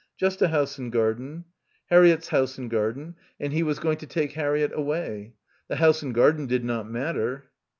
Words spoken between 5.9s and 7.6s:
and garden did not matter.